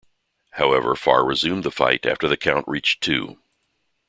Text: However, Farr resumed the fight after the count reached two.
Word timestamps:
However, 0.53 0.95
Farr 0.95 1.23
resumed 1.23 1.63
the 1.63 1.69
fight 1.69 2.07
after 2.07 2.27
the 2.27 2.35
count 2.35 2.67
reached 2.67 3.03
two. 3.03 3.37